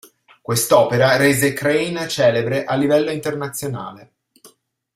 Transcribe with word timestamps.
Quest'opera 0.41 1.15
rese 1.15 1.53
Crane 1.53 2.07
celebre 2.09 2.63
a 2.65 2.73
livello 2.73 3.11
internazionale. 3.11 4.13